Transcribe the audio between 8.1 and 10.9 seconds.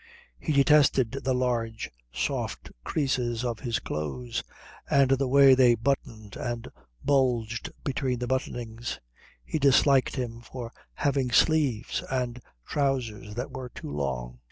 the buttonings. He disliked him for